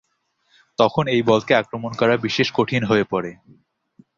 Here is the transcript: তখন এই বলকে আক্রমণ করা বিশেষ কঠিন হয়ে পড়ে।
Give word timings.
তখন 0.79 1.03
এই 1.07 1.21
বলকে 1.21 1.53
আক্রমণ 1.55 1.91
করা 1.93 2.13
বিশেষ 2.17 2.47
কঠিন 2.53 2.81
হয়ে 2.85 3.05
পড়ে। 3.11 3.31